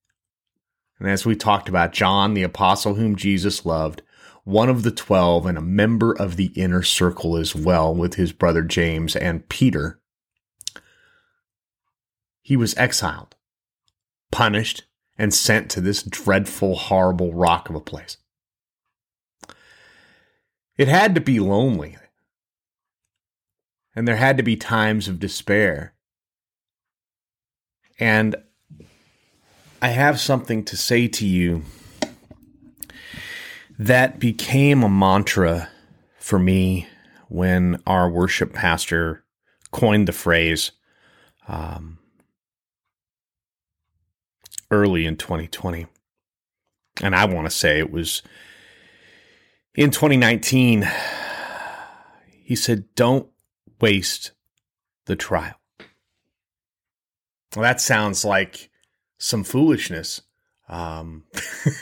And 0.99 1.09
as 1.09 1.27
we 1.27 1.37
talked 1.37 1.69
about, 1.69 1.93
John, 1.93 2.35
the 2.35 2.43
apostle 2.43 2.95
whom 2.95 3.17
Jesus 3.17 3.67
loved, 3.67 4.03
one 4.47 4.69
of 4.69 4.85
the 4.85 4.93
twelve 4.93 5.45
and 5.45 5.59
a 5.59 5.61
member 5.61 6.13
of 6.13 6.37
the 6.37 6.53
inner 6.55 6.81
circle 6.81 7.37
as 7.37 7.53
well 7.53 7.93
with 7.93 8.15
his 8.15 8.33
brother 8.33 8.63
James 8.63 9.17
and 9.17 9.49
Peter, 9.49 10.01
he 12.43 12.57
was 12.57 12.73
exiled, 12.77 13.35
punished, 14.31 14.85
and 15.19 15.35
sent 15.35 15.69
to 15.69 15.81
this 15.81 16.05
dreadful, 16.05 16.77
horrible 16.77 17.35
rock 17.35 17.69
of 17.69 17.75
a 17.75 17.81
place. 17.81 18.19
It 20.79 20.87
had 20.87 21.17
to 21.17 21.21
be 21.21 21.41
lonely. 21.41 21.97
And 23.97 24.07
there 24.07 24.15
had 24.15 24.37
to 24.37 24.45
be 24.45 24.55
times 24.55 25.09
of 25.09 25.19
despair. 25.19 25.95
And 27.99 28.37
I 29.83 29.89
have 29.89 30.21
something 30.21 30.65
to 30.67 30.77
say 30.77 31.09
to 31.09 31.27
you 31.27 31.65
that 33.79 34.19
became 34.19 34.83
a 34.83 34.89
mantra 34.89 35.69
for 36.19 36.39
me 36.39 36.87
when 37.29 37.83
our 37.87 38.09
worship 38.09 38.53
pastor 38.53 39.25
coined 39.71 40.09
the 40.09 40.13
phrase 40.13 40.73
um, 41.49 41.99
early 44.71 45.07
in 45.07 45.17
2020. 45.17 45.87
And 47.03 47.15
I 47.15 47.27
want 47.27 47.47
to 47.47 47.51
say 47.51 47.79
it 47.79 47.91
was 47.91 48.23
in 49.75 49.91
2019. 49.91 50.89
He 52.43 52.57
said, 52.57 52.95
Don't 52.95 53.29
waste 53.81 54.33
the 55.05 55.17
trial. 55.17 55.55
Well, 57.55 57.63
that 57.63 57.81
sounds 57.81 58.25
like 58.25 58.71
some 59.19 59.45
foolishness 59.45 60.23
um, 60.69 61.25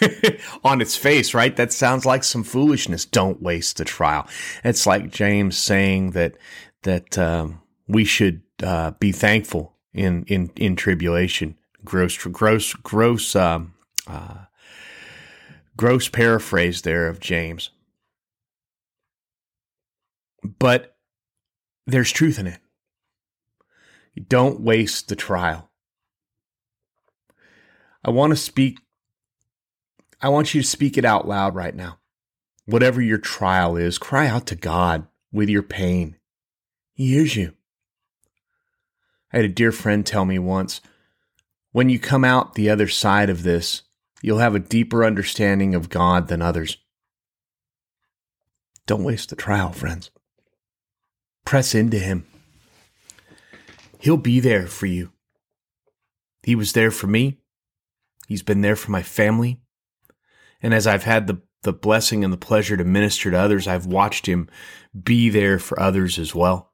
on 0.64 0.80
its 0.80 0.96
face, 0.96 1.34
right? 1.34 1.54
That 1.56 1.72
sounds 1.72 2.04
like 2.04 2.24
some 2.24 2.44
foolishness. 2.44 3.04
Don't 3.04 3.42
waste 3.42 3.78
the 3.78 3.84
trial. 3.84 4.26
It's 4.62 4.86
like 4.86 5.10
James 5.10 5.56
saying 5.56 6.10
that 6.10 6.36
that 6.82 7.16
um, 7.18 7.62
we 7.88 8.04
should 8.04 8.42
uh, 8.62 8.92
be 8.92 9.12
thankful 9.12 9.74
in 9.92 10.24
in 10.24 10.50
in 10.56 10.76
tribulation. 10.76 11.56
Gross, 11.84 12.16
gross, 12.16 12.72
gross, 12.72 13.36
um, 13.36 13.74
uh, 14.06 14.46
gross 15.76 16.08
paraphrase 16.08 16.80
there 16.82 17.08
of 17.08 17.20
James, 17.20 17.70
but 20.58 20.96
there's 21.86 22.10
truth 22.10 22.38
in 22.38 22.46
it. 22.46 22.60
Don't 24.28 24.60
waste 24.60 25.08
the 25.08 25.16
trial. 25.16 25.70
I 28.04 28.10
want 28.10 28.32
to 28.32 28.36
speak, 28.36 28.78
I 30.20 30.28
want 30.28 30.54
you 30.54 30.62
to 30.62 30.66
speak 30.66 30.98
it 30.98 31.04
out 31.04 31.26
loud 31.26 31.54
right 31.54 31.74
now. 31.74 31.98
Whatever 32.66 33.00
your 33.00 33.18
trial 33.18 33.76
is, 33.76 33.98
cry 33.98 34.26
out 34.26 34.46
to 34.46 34.56
God 34.56 35.06
with 35.32 35.48
your 35.48 35.62
pain. 35.62 36.16
He 36.92 37.08
hears 37.08 37.36
you. 37.36 37.54
I 39.32 39.38
had 39.38 39.44
a 39.46 39.48
dear 39.48 39.72
friend 39.72 40.06
tell 40.06 40.24
me 40.24 40.38
once 40.38 40.80
when 41.74 41.88
you 41.88 41.98
come 41.98 42.24
out 42.24 42.54
the 42.54 42.70
other 42.70 42.86
side 42.86 43.28
of 43.28 43.42
this, 43.42 43.82
you'll 44.22 44.38
have 44.38 44.54
a 44.54 44.60
deeper 44.60 45.04
understanding 45.04 45.74
of 45.74 45.88
God 45.88 46.28
than 46.28 46.40
others. 46.40 46.76
Don't 48.86 49.02
waste 49.02 49.30
the 49.30 49.34
trial, 49.34 49.72
friends. 49.72 50.12
Press 51.44 51.74
into 51.74 51.98
Him. 51.98 52.26
He'll 53.98 54.16
be 54.16 54.38
there 54.38 54.68
for 54.68 54.86
you. 54.86 55.10
He 56.44 56.54
was 56.54 56.74
there 56.74 56.92
for 56.92 57.08
me. 57.08 57.40
He's 58.26 58.42
been 58.42 58.60
there 58.60 58.76
for 58.76 58.90
my 58.90 59.02
family. 59.02 59.60
And 60.62 60.72
as 60.72 60.86
I've 60.86 61.04
had 61.04 61.26
the, 61.26 61.42
the 61.62 61.72
blessing 61.72 62.24
and 62.24 62.32
the 62.32 62.38
pleasure 62.38 62.76
to 62.76 62.84
minister 62.84 63.30
to 63.30 63.38
others, 63.38 63.66
I've 63.66 63.86
watched 63.86 64.26
him 64.26 64.48
be 65.00 65.28
there 65.28 65.58
for 65.58 65.78
others 65.78 66.18
as 66.18 66.34
well. 66.34 66.72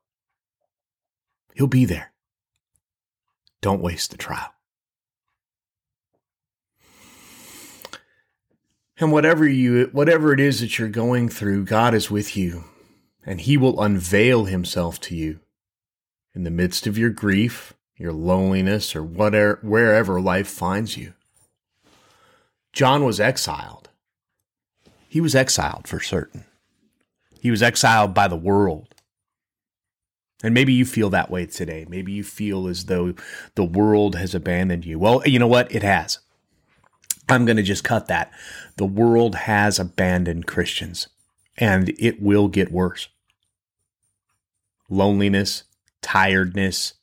He'll 1.54 1.66
be 1.66 1.85
there. 1.85 2.12
Don't 3.61 3.83
waste 3.83 4.11
the 4.11 4.16
trial. 4.16 4.54
And 8.99 9.12
whatever 9.12 9.49
you 9.49 9.88
whatever 9.92 10.35
it 10.35 10.40
is 10.40 10.61
that 10.61 10.78
you're 10.78 10.88
going 10.88 11.30
through, 11.30 11.64
God 11.64 11.95
is 11.95 12.11
with 12.11 12.37
you, 12.37 12.64
and 13.25 13.40
he 13.40 13.57
will 13.57 13.83
unveil 13.83 14.45
himself 14.45 15.00
to 15.00 15.16
you 15.16 15.40
in 16.35 16.45
the 16.45 16.50
midst 16.50 16.87
of 16.87 16.99
your 16.99 17.09
grief, 17.09 17.73
your 17.97 18.12
loneliness, 18.12 18.95
or 18.95 19.02
whatever 19.02 19.59
wherever 19.62 20.21
life 20.21 20.49
finds 20.49 20.99
you. 20.99 21.14
John 22.72 23.04
was 23.04 23.20
exiled. 23.20 23.88
He 25.08 25.20
was 25.20 25.34
exiled 25.34 25.88
for 25.88 26.00
certain. 26.00 26.44
He 27.40 27.50
was 27.50 27.62
exiled 27.62 28.14
by 28.14 28.28
the 28.28 28.36
world. 28.36 28.94
And 30.42 30.54
maybe 30.54 30.72
you 30.72 30.84
feel 30.84 31.10
that 31.10 31.30
way 31.30 31.46
today. 31.46 31.86
Maybe 31.88 32.12
you 32.12 32.24
feel 32.24 32.66
as 32.68 32.86
though 32.86 33.14
the 33.56 33.64
world 33.64 34.14
has 34.14 34.34
abandoned 34.34 34.86
you. 34.86 34.98
Well, 34.98 35.22
you 35.26 35.38
know 35.38 35.46
what? 35.46 35.74
It 35.74 35.82
has. 35.82 36.18
I'm 37.28 37.44
going 37.44 37.56
to 37.56 37.62
just 37.62 37.84
cut 37.84 38.06
that. 38.08 38.32
The 38.76 38.86
world 38.86 39.34
has 39.34 39.78
abandoned 39.78 40.46
Christians, 40.46 41.08
and 41.56 41.90
it 41.98 42.22
will 42.22 42.48
get 42.48 42.72
worse. 42.72 43.08
Loneliness, 44.88 45.64
tiredness. 46.02 46.94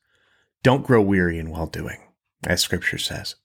Don't 0.63 0.85
grow 0.85 1.01
weary 1.01 1.39
in 1.39 1.49
well 1.49 1.67
doing, 1.67 1.99
as 2.45 2.61
scripture 2.61 2.97
says. 2.97 3.35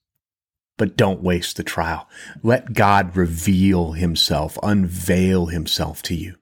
But 0.83 0.97
don't 0.97 1.23
waste 1.23 1.55
the 1.55 1.63
trial. 1.63 2.09
Let 2.43 2.73
God 2.73 3.15
reveal 3.15 3.93
himself, 3.93 4.57
unveil 4.61 5.45
himself 5.45 6.01
to 6.01 6.13
you 6.13 6.35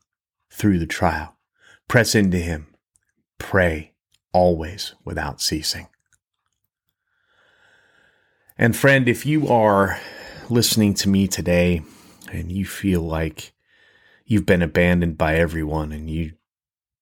through 0.50 0.80
the 0.80 0.88
trial. 0.88 1.38
Press 1.88 2.16
into 2.16 2.40
him. 2.40 2.66
Pray 3.38 3.94
always 4.34 4.96
without 5.06 5.42
ceasing. 5.42 5.90
And 8.58 8.76
friend, 8.76 9.08
if 9.08 9.28
you 9.28 9.48
are 9.48 10.00
listening 10.50 10.96
to 10.96 11.10
me 11.10 11.28
today 11.28 11.84
and 12.32 12.52
you 12.52 12.66
feel 12.66 13.02
like 13.02 13.54
you've 14.26 14.48
been 14.48 14.64
abandoned 14.64 15.20
by 15.20 15.36
everyone 15.36 15.92
and 15.92 16.10
you 16.10 16.32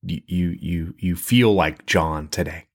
you 0.02 0.58
you 0.60 0.94
you 0.98 1.16
feel 1.16 1.54
like 1.54 1.86
John 1.86 2.28
today 2.28 2.68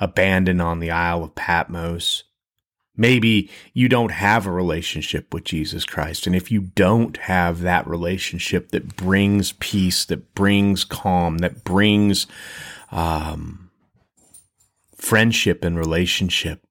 abandoned 0.00 0.60
on 0.60 0.80
the 0.80 0.90
Isle 0.90 1.22
of 1.22 1.36
Patmos 1.36 2.24
maybe 2.96 3.50
you 3.72 3.88
don't 3.88 4.12
have 4.12 4.46
a 4.46 4.52
relationship 4.52 5.32
with 5.32 5.44
Jesus 5.44 5.84
Christ 5.84 6.26
and 6.26 6.36
if 6.36 6.50
you 6.50 6.60
don't 6.60 7.16
have 7.16 7.60
that 7.62 7.86
relationship 7.86 8.70
that 8.70 8.96
brings 8.96 9.52
peace 9.52 10.04
that 10.04 10.34
brings 10.34 10.84
calm 10.84 11.38
that 11.38 11.64
brings 11.64 12.26
um, 12.90 13.70
friendship 14.96 15.64
and 15.64 15.78
relationship 15.78 16.66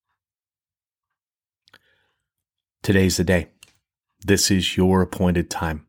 Today's 2.84 3.18
the 3.18 3.24
day. 3.24 3.50
This 4.26 4.50
is 4.50 4.76
your 4.76 5.04
appointed 5.04 5.52
time. 5.52 5.86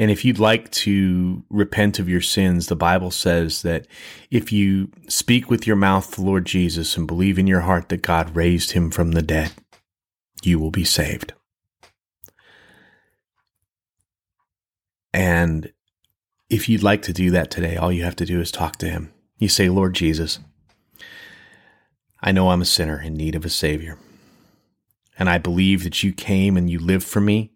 And 0.00 0.10
if 0.10 0.24
you'd 0.24 0.38
like 0.38 0.70
to 0.70 1.44
repent 1.50 1.98
of 1.98 2.08
your 2.08 2.22
sins, 2.22 2.68
the 2.68 2.74
Bible 2.74 3.10
says 3.10 3.60
that 3.60 3.86
if 4.30 4.50
you 4.50 4.90
speak 5.08 5.50
with 5.50 5.66
your 5.66 5.76
mouth 5.76 6.12
the 6.12 6.22
Lord 6.22 6.46
Jesus 6.46 6.96
and 6.96 7.06
believe 7.06 7.38
in 7.38 7.46
your 7.46 7.60
heart 7.60 7.90
that 7.90 8.00
God 8.00 8.34
raised 8.34 8.70
him 8.70 8.90
from 8.90 9.12
the 9.12 9.20
dead, 9.20 9.52
you 10.42 10.58
will 10.58 10.70
be 10.70 10.84
saved. 10.84 11.34
And 15.12 15.70
if 16.48 16.66
you'd 16.66 16.82
like 16.82 17.02
to 17.02 17.12
do 17.12 17.30
that 17.32 17.50
today, 17.50 17.76
all 17.76 17.92
you 17.92 18.02
have 18.04 18.16
to 18.16 18.24
do 18.24 18.40
is 18.40 18.50
talk 18.50 18.76
to 18.76 18.88
him. 18.88 19.12
You 19.36 19.50
say, 19.50 19.68
Lord 19.68 19.92
Jesus, 19.92 20.38
I 22.22 22.32
know 22.32 22.48
I'm 22.48 22.62
a 22.62 22.64
sinner 22.64 23.02
in 23.02 23.12
need 23.12 23.34
of 23.34 23.44
a 23.44 23.50
Savior. 23.50 23.98
And 25.18 25.28
I 25.28 25.36
believe 25.36 25.84
that 25.84 26.02
you 26.02 26.14
came 26.14 26.56
and 26.56 26.70
you 26.70 26.78
lived 26.78 27.04
for 27.04 27.20
me 27.20 27.52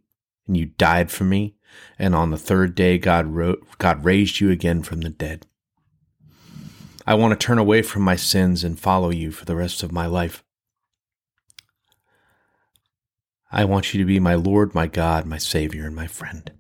and 0.47 0.59
you 0.59 0.67
died 0.67 1.11
for 1.11 1.25
me. 1.25 1.57
And 1.99 2.15
on 2.15 2.31
the 2.31 2.39
third 2.39 2.75
day, 2.75 2.99
God, 2.99 3.35
God 3.79 4.05
raised 4.05 4.41
you 4.41 4.51
again 4.51 4.83
from 4.83 5.01
the 5.01 5.11
dead. 5.11 5.47
I 7.07 7.15
want 7.15 7.39
to 7.39 7.47
turn 7.47 7.59
away 7.59 7.83
from 7.83 8.03
my 8.03 8.17
sins 8.17 8.65
and 8.65 8.79
follow 8.79 9.11
you 9.11 9.31
for 9.31 9.45
the 9.45 9.57
rest 9.57 9.83
of 9.83 9.93
my 9.93 10.07
life. 10.07 10.43
I 13.53 13.65
want 13.65 13.95
you 13.95 14.01
to 14.01 14.07
be 14.07 14.19
my 14.19 14.35
Lord, 14.35 14.75
my 14.75 14.87
God, 14.87 15.27
my 15.27 15.39
Savior, 15.39 15.87
and 15.87 15.95
my 15.95 16.07
friend. 16.07 16.51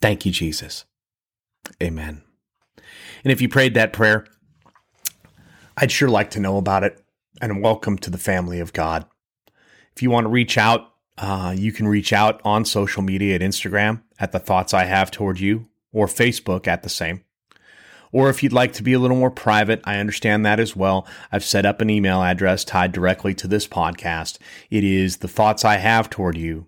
Thank 0.00 0.24
you, 0.24 0.30
Jesus. 0.30 0.84
Amen. 1.82 2.22
And 3.24 3.32
if 3.32 3.40
you 3.40 3.48
prayed 3.48 3.74
that 3.74 3.92
prayer, 3.92 4.26
I'd 5.76 5.90
sure 5.90 6.08
like 6.08 6.30
to 6.30 6.40
know 6.40 6.58
about 6.58 6.84
it. 6.84 7.02
And 7.40 7.62
welcome 7.62 7.98
to 7.98 8.10
the 8.10 8.18
family 8.18 8.60
of 8.60 8.72
God. 8.72 9.04
If 9.94 10.02
you 10.02 10.10
want 10.10 10.24
to 10.24 10.30
reach 10.30 10.56
out, 10.56 10.92
uh, 11.18 11.54
you 11.56 11.72
can 11.72 11.88
reach 11.88 12.12
out 12.12 12.40
on 12.44 12.64
social 12.64 13.02
media 13.02 13.34
at 13.34 13.40
Instagram 13.40 14.02
at 14.18 14.32
the 14.32 14.38
thoughts 14.38 14.74
I 14.74 14.84
have 14.84 15.10
toward 15.10 15.40
you 15.40 15.68
or 15.92 16.06
Facebook 16.06 16.66
at 16.66 16.82
the 16.82 16.88
same. 16.88 17.22
Or 18.12 18.30
if 18.30 18.42
you'd 18.42 18.52
like 18.52 18.72
to 18.74 18.82
be 18.82 18.92
a 18.92 18.98
little 18.98 19.16
more 19.16 19.30
private, 19.30 19.80
I 19.84 19.98
understand 19.98 20.46
that 20.46 20.60
as 20.60 20.76
well. 20.76 21.06
I've 21.32 21.44
set 21.44 21.66
up 21.66 21.80
an 21.80 21.90
email 21.90 22.22
address 22.22 22.64
tied 22.64 22.92
directly 22.92 23.34
to 23.34 23.48
this 23.48 23.66
podcast. 23.66 24.38
It 24.70 24.84
is 24.84 25.18
the 25.18 25.28
thoughts 25.28 25.64
I 25.64 25.76
have 25.76 26.08
toward 26.08 26.36
you 26.36 26.66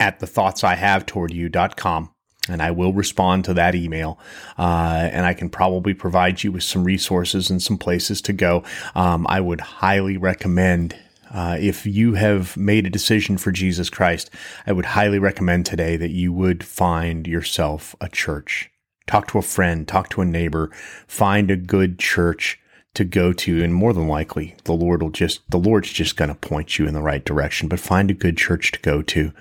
at 0.00 0.20
the 0.20 0.26
thoughts 0.26 0.64
I 0.64 0.74
have 0.74 1.06
toward 1.06 1.32
you.com. 1.32 2.10
And 2.48 2.62
I 2.62 2.70
will 2.70 2.94
respond 2.94 3.44
to 3.44 3.54
that 3.54 3.74
email. 3.74 4.18
Uh, 4.58 5.08
and 5.12 5.26
I 5.26 5.34
can 5.34 5.50
probably 5.50 5.92
provide 5.92 6.42
you 6.42 6.50
with 6.50 6.62
some 6.62 6.82
resources 6.82 7.50
and 7.50 7.62
some 7.62 7.76
places 7.76 8.22
to 8.22 8.32
go. 8.32 8.64
Um, 8.94 9.26
I 9.28 9.40
would 9.40 9.60
highly 9.60 10.16
recommend 10.16 10.96
uh, 11.30 11.56
if 11.60 11.86
you 11.86 12.14
have 12.14 12.56
made 12.56 12.86
a 12.86 12.90
decision 12.90 13.38
for 13.38 13.52
Jesus 13.52 13.90
Christ, 13.90 14.30
I 14.66 14.72
would 14.72 14.86
highly 14.86 15.18
recommend 15.18 15.66
today 15.66 15.96
that 15.96 16.10
you 16.10 16.32
would 16.32 16.64
find 16.64 17.26
yourself 17.26 17.94
a 18.00 18.08
church. 18.08 18.70
Talk 19.06 19.28
to 19.28 19.38
a 19.38 19.42
friend, 19.42 19.86
talk 19.86 20.08
to 20.10 20.20
a 20.20 20.24
neighbor, 20.24 20.70
find 21.06 21.50
a 21.50 21.56
good 21.56 21.98
church 21.98 22.60
to 22.94 23.04
go 23.04 23.32
to, 23.32 23.62
and 23.62 23.74
more 23.74 23.92
than 23.92 24.08
likely, 24.08 24.56
the 24.64 24.72
Lord 24.72 25.02
will 25.02 25.10
just 25.10 25.48
the 25.50 25.58
Lord's 25.58 25.92
just 25.92 26.16
going 26.16 26.30
to 26.30 26.34
point 26.34 26.78
you 26.78 26.86
in 26.86 26.94
the 26.94 27.02
right 27.02 27.24
direction. 27.24 27.68
But 27.68 27.80
find 27.80 28.10
a 28.10 28.14
good 28.14 28.36
church 28.36 28.72
to 28.72 28.80
go 28.80 29.02
to, 29.02 29.32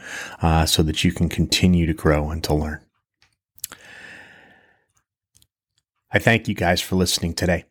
uh, 0.41 0.65
so 0.65 0.84
that 0.84 1.04
you 1.04 1.12
can 1.12 1.28
continue 1.28 1.86
to 1.86 1.93
grow 1.93 2.30
and 2.30 2.43
to 2.43 2.54
learn. 2.54 2.82
I 6.12 6.19
thank 6.19 6.47
you 6.47 6.54
guys 6.54 6.82
for 6.82 6.95
listening 6.95 7.34
today. 7.34 7.65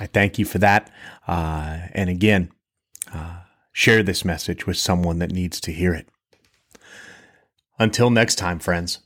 I 0.00 0.06
thank 0.06 0.38
you 0.38 0.44
for 0.44 0.58
that. 0.58 0.90
Uh, 1.26 1.80
and 1.92 2.08
again, 2.08 2.50
share 3.72 4.02
this 4.02 4.24
message 4.24 4.66
with 4.66 4.76
someone 4.76 5.18
that 5.18 5.32
needs 5.32 5.60
to 5.60 5.72
hear 5.72 5.94
it. 5.94 6.08
Until 7.78 8.10
next 8.10 8.34
time, 8.34 8.58
friends, 8.58 8.98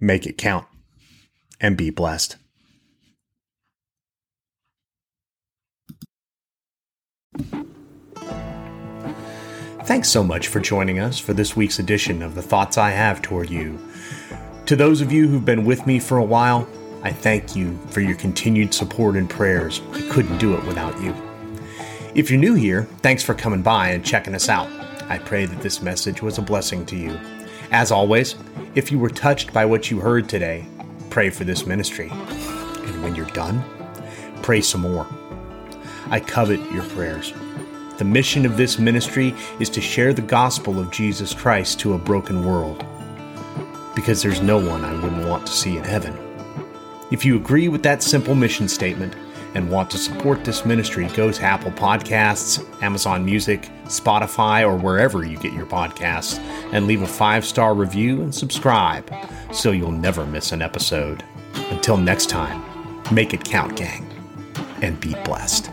make 0.00 0.26
it 0.26 0.38
count 0.38 0.66
and 1.60 1.76
be 1.76 1.90
blessed. 1.90 2.36
Thanks 9.84 10.08
so 10.08 10.24
much 10.24 10.48
for 10.48 10.58
joining 10.58 10.98
us 10.98 11.18
for 11.18 11.32
this 11.32 11.54
week's 11.54 11.78
edition 11.78 12.22
of 12.22 12.34
The 12.34 12.42
Thoughts 12.42 12.76
I 12.76 12.90
Have 12.90 13.22
Toward 13.22 13.50
You. 13.50 13.78
To 14.66 14.74
those 14.74 15.00
of 15.00 15.12
you 15.12 15.28
who've 15.28 15.44
been 15.44 15.64
with 15.64 15.86
me 15.86 16.00
for 16.00 16.18
a 16.18 16.24
while, 16.24 16.68
I 17.02 17.12
thank 17.12 17.54
you 17.54 17.78
for 17.90 18.00
your 18.00 18.16
continued 18.16 18.74
support 18.74 19.14
and 19.14 19.30
prayers. 19.30 19.80
I 19.92 20.00
couldn't 20.10 20.38
do 20.38 20.56
it 20.56 20.64
without 20.64 21.00
you. 21.00 21.14
If 22.16 22.30
you're 22.30 22.40
new 22.40 22.54
here, 22.54 22.84
thanks 23.02 23.22
for 23.22 23.34
coming 23.34 23.60
by 23.60 23.90
and 23.90 24.02
checking 24.02 24.34
us 24.34 24.48
out. 24.48 24.70
I 25.10 25.18
pray 25.18 25.44
that 25.44 25.60
this 25.60 25.82
message 25.82 26.22
was 26.22 26.38
a 26.38 26.42
blessing 26.42 26.86
to 26.86 26.96
you. 26.96 27.20
As 27.70 27.92
always, 27.92 28.36
if 28.74 28.90
you 28.90 28.98
were 28.98 29.10
touched 29.10 29.52
by 29.52 29.66
what 29.66 29.90
you 29.90 30.00
heard 30.00 30.26
today, 30.26 30.64
pray 31.10 31.28
for 31.28 31.44
this 31.44 31.66
ministry. 31.66 32.08
And 32.10 33.02
when 33.02 33.14
you're 33.14 33.26
done, 33.26 33.62
pray 34.40 34.62
some 34.62 34.80
more. 34.80 35.06
I 36.06 36.20
covet 36.20 36.58
your 36.72 36.84
prayers. 36.84 37.34
The 37.98 38.06
mission 38.06 38.46
of 38.46 38.56
this 38.56 38.78
ministry 38.78 39.34
is 39.60 39.68
to 39.68 39.82
share 39.82 40.14
the 40.14 40.22
gospel 40.22 40.80
of 40.80 40.90
Jesus 40.90 41.34
Christ 41.34 41.80
to 41.80 41.92
a 41.92 41.98
broken 41.98 42.46
world. 42.46 42.82
Because 43.94 44.22
there's 44.22 44.40
no 44.40 44.56
one 44.56 44.86
I 44.86 44.94
wouldn't 45.02 45.28
want 45.28 45.46
to 45.48 45.52
see 45.52 45.76
in 45.76 45.84
heaven. 45.84 46.16
If 47.10 47.26
you 47.26 47.36
agree 47.36 47.68
with 47.68 47.82
that 47.82 48.02
simple 48.02 48.34
mission 48.34 48.68
statement, 48.68 49.14
and 49.56 49.70
want 49.70 49.90
to 49.90 49.96
support 49.96 50.44
this 50.44 50.66
ministry, 50.66 51.08
go 51.14 51.32
to 51.32 51.42
Apple 51.42 51.70
Podcasts, 51.70 52.62
Amazon 52.82 53.24
Music, 53.24 53.62
Spotify, 53.86 54.62
or 54.62 54.76
wherever 54.76 55.24
you 55.24 55.38
get 55.38 55.54
your 55.54 55.64
podcasts, 55.64 56.38
and 56.72 56.86
leave 56.86 57.00
a 57.00 57.06
five 57.06 57.42
star 57.42 57.74
review 57.74 58.20
and 58.20 58.34
subscribe 58.34 59.10
so 59.52 59.72
you'll 59.72 59.90
never 59.90 60.26
miss 60.26 60.52
an 60.52 60.60
episode. 60.60 61.24
Until 61.70 61.96
next 61.96 62.28
time, 62.28 62.62
make 63.10 63.32
it 63.32 63.44
count, 63.44 63.76
gang, 63.76 64.06
and 64.82 65.00
be 65.00 65.14
blessed. 65.24 65.70